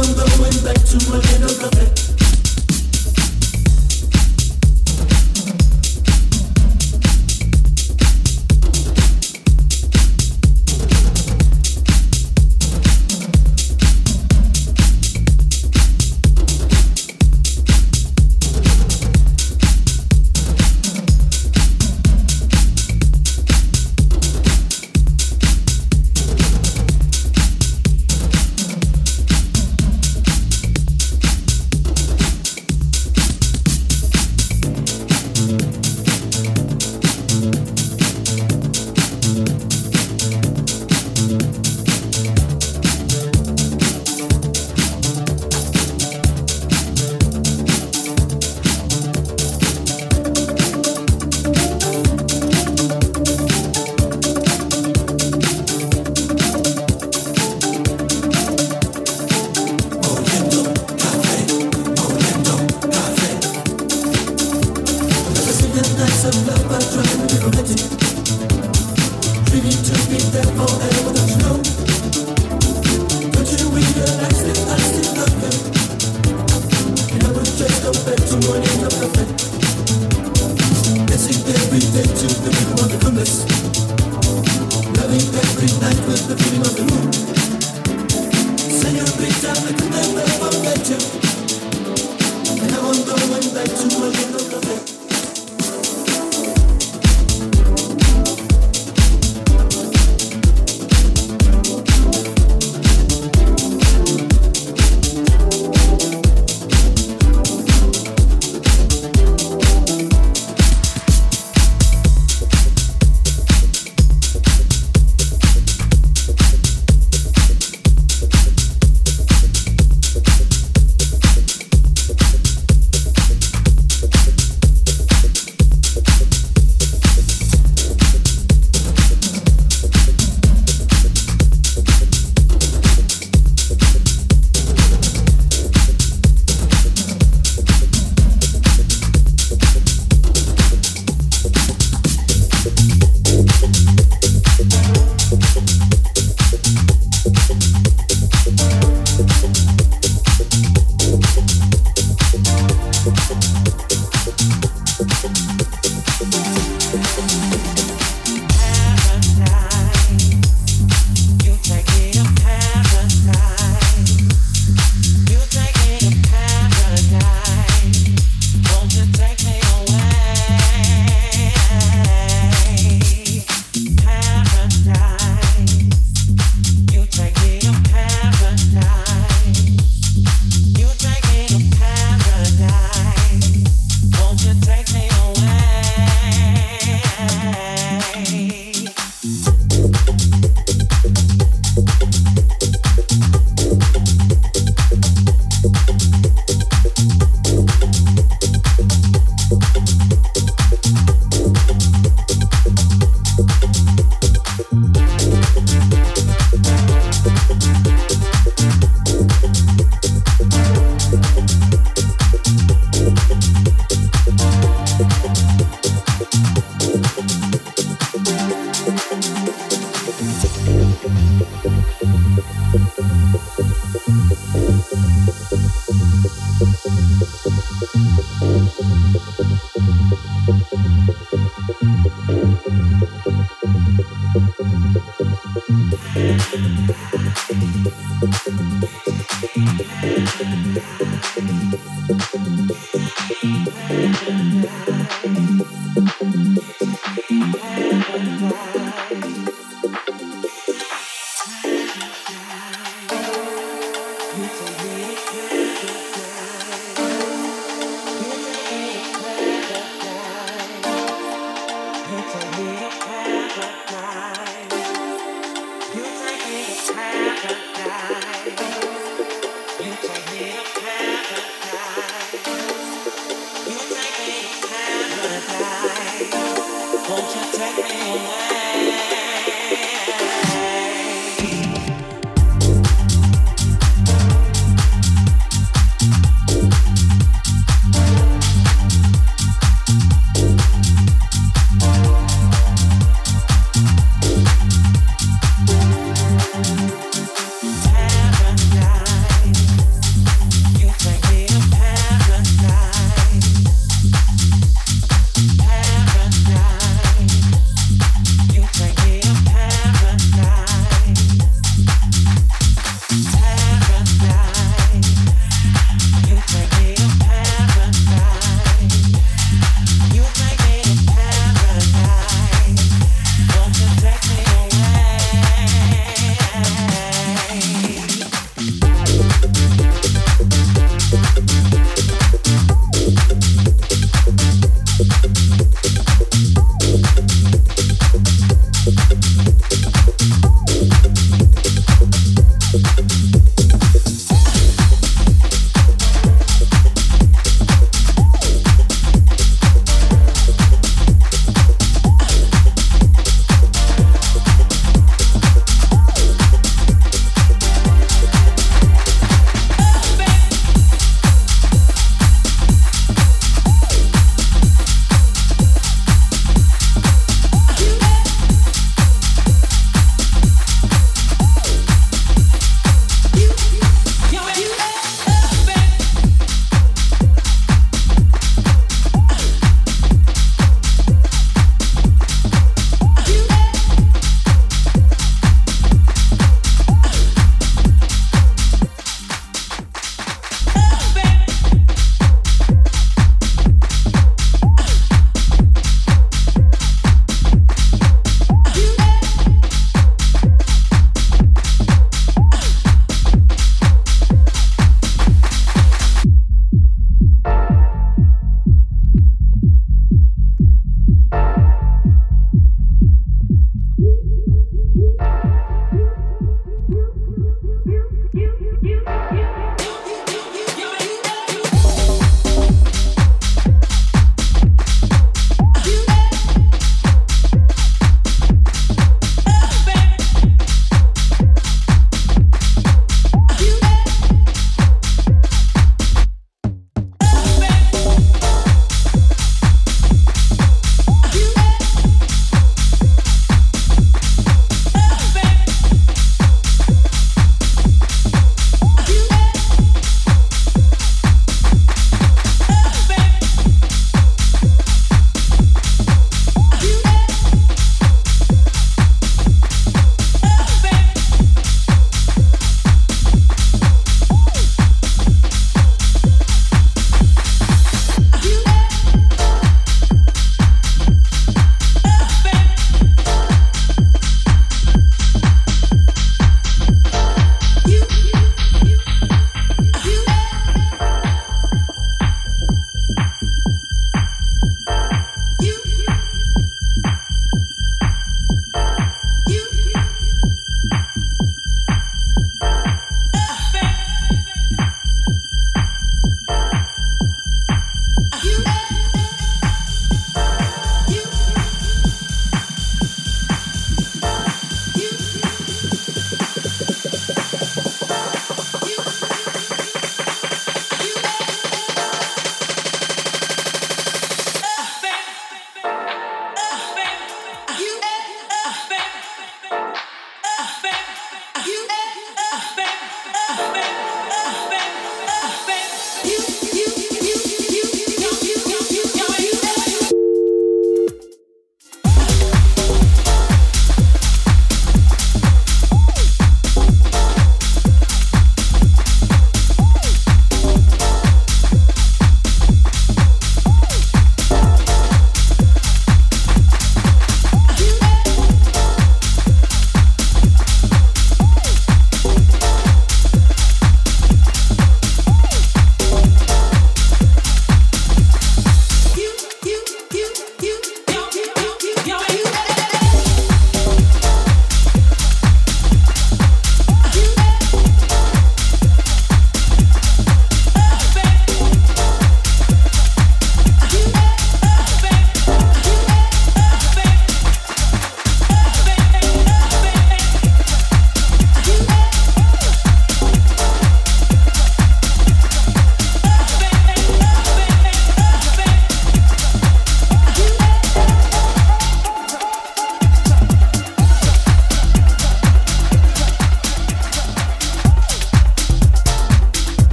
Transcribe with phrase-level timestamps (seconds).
[0.00, 2.19] i'm going Back to my little cafe.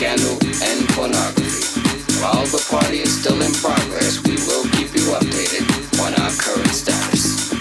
[0.00, 1.60] scandal, and pornography.
[2.24, 5.68] While the party is still in progress, we will keep you updated
[6.00, 7.52] on our current status.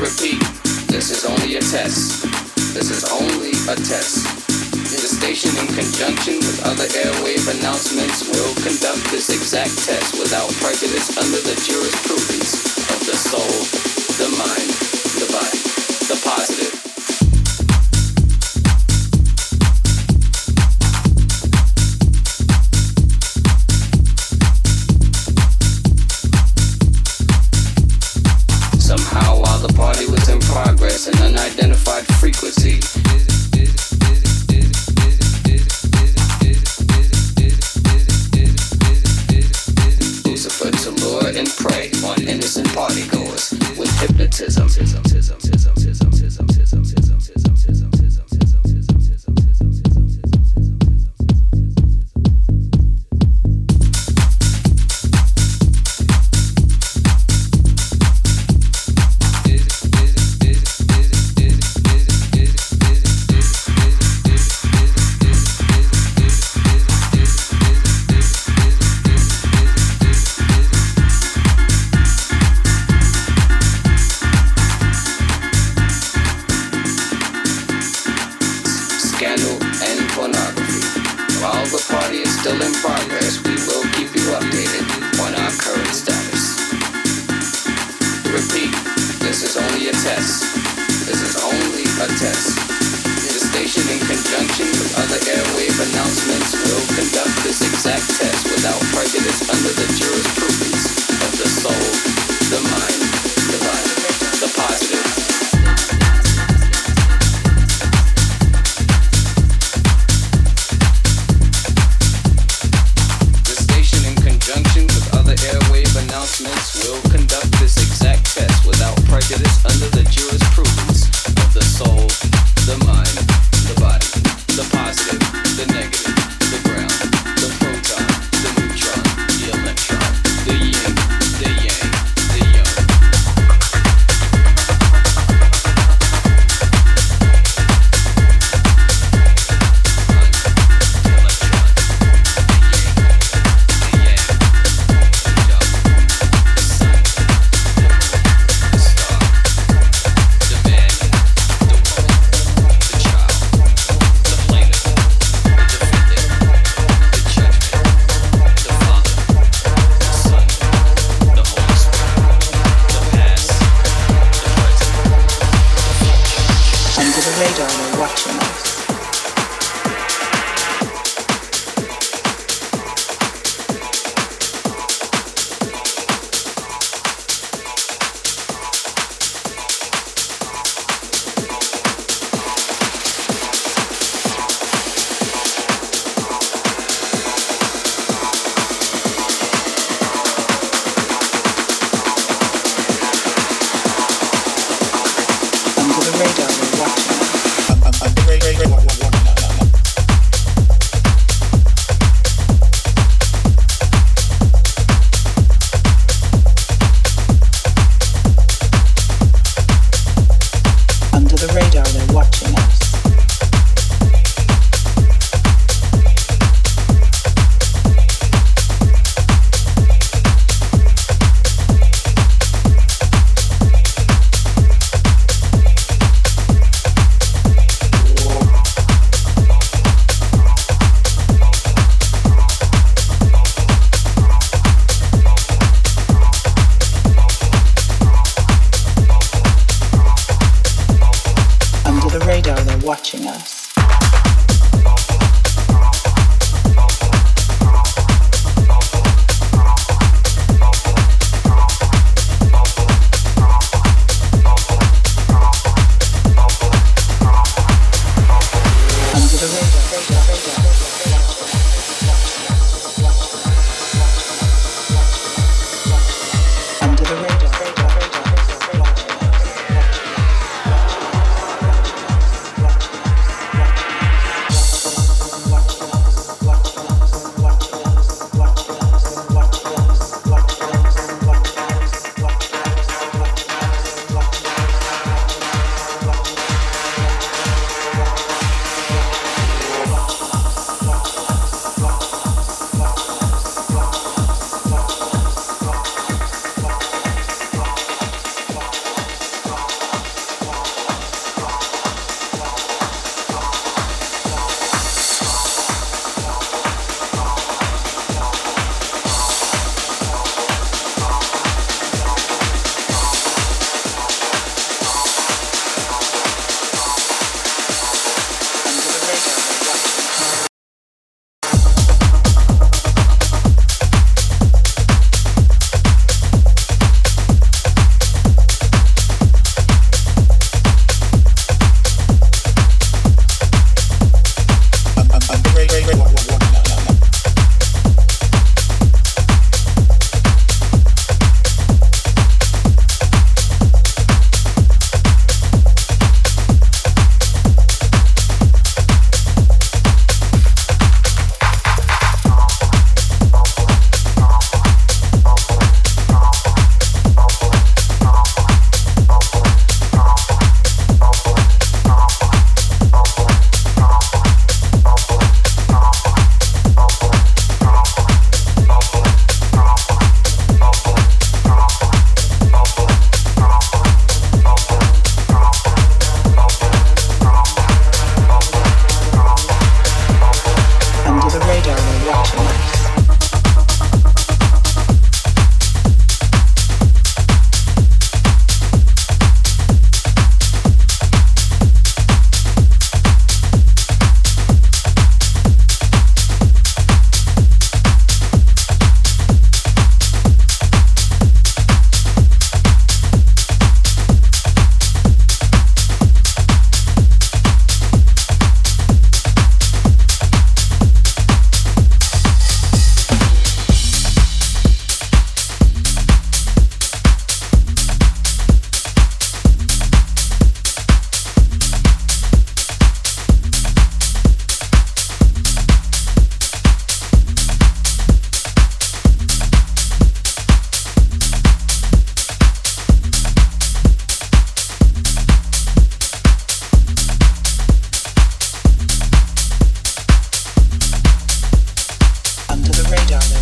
[0.00, 0.40] Repeat,
[0.88, 2.24] this is only a test.
[2.72, 4.24] This is only a test.
[4.88, 11.12] The station, in conjunction with other airwave announcements, will conduct this exact test without prejudice
[11.20, 13.52] under the jurisprudence of the soul,
[14.16, 14.77] the mind,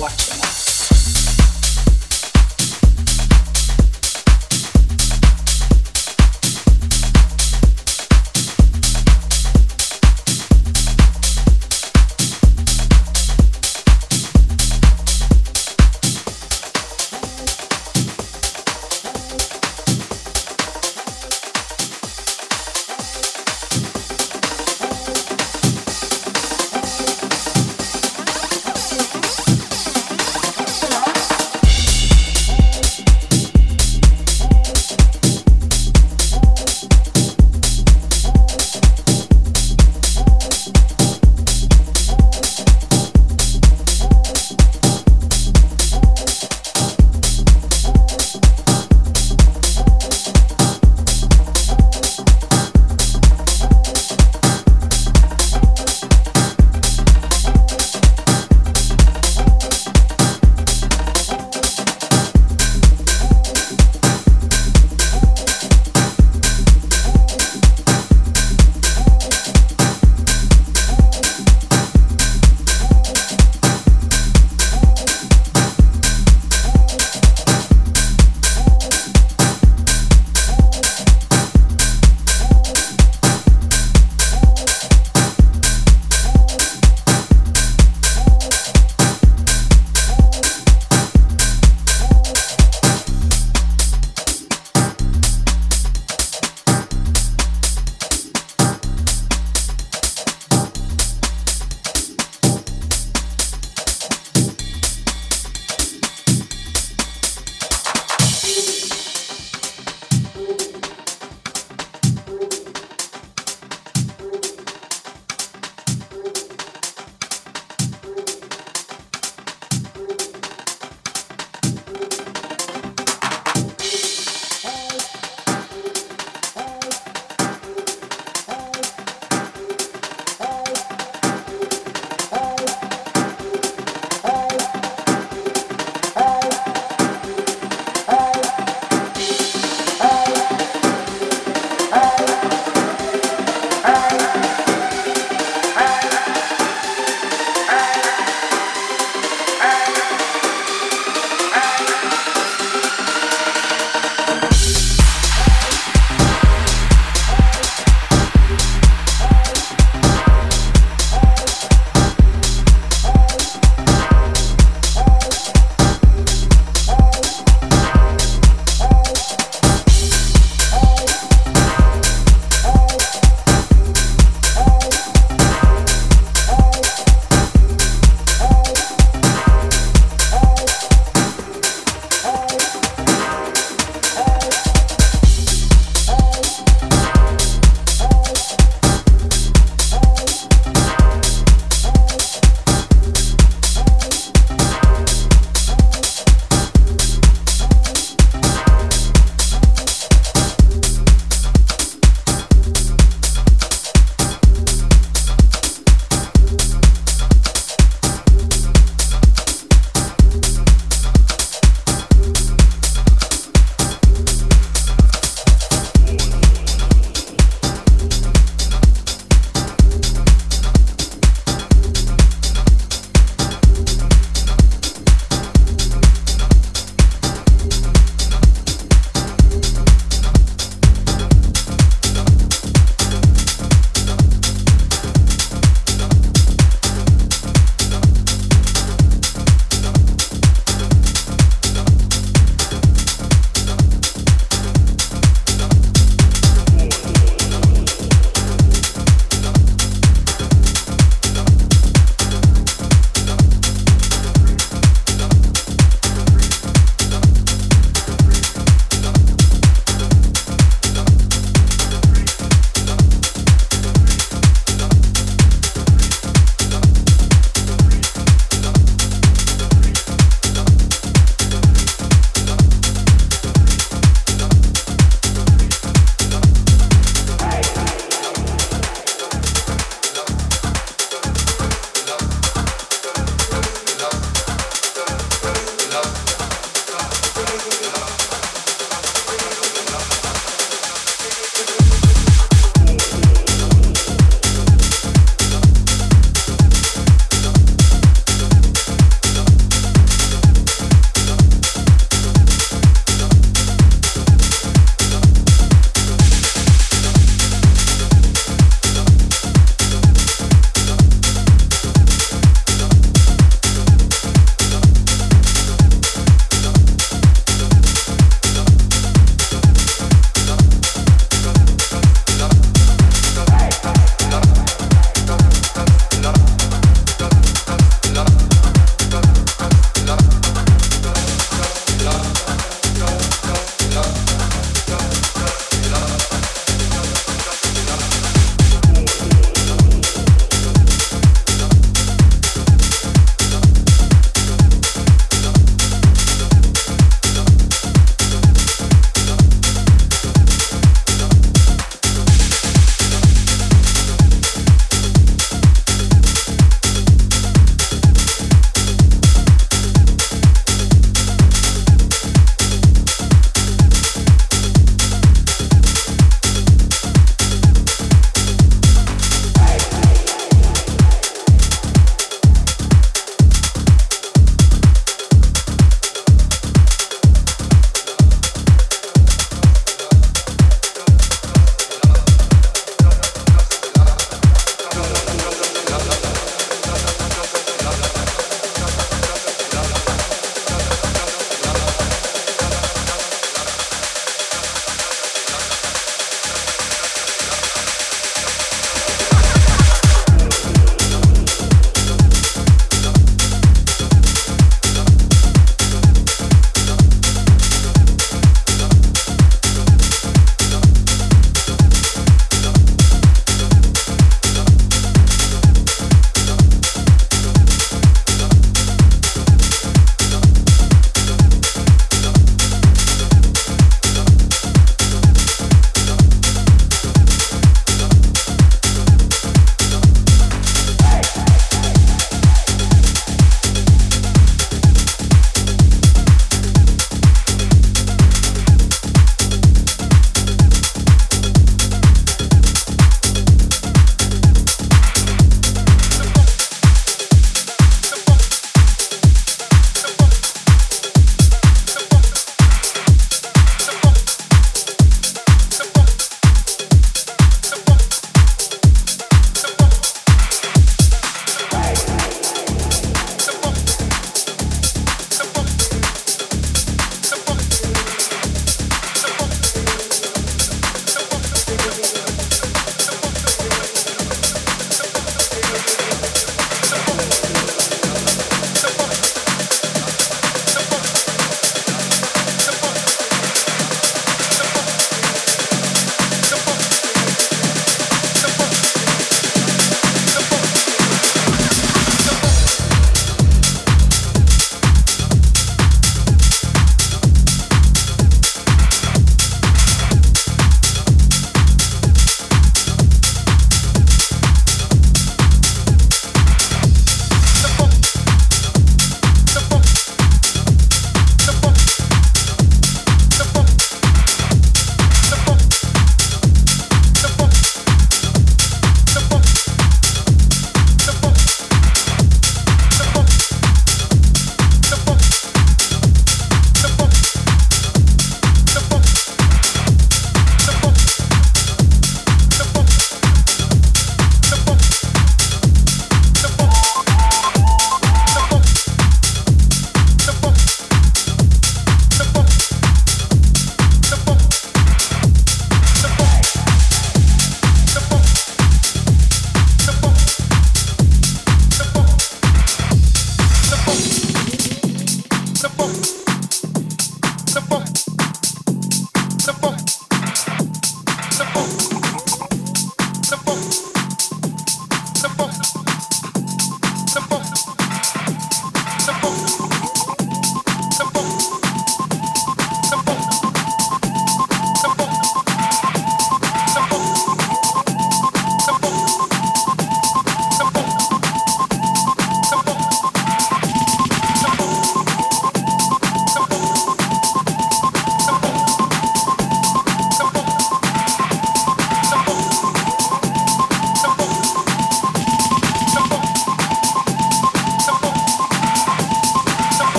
[0.00, 0.37] watching.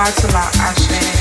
[0.00, 1.19] Batula Ashe.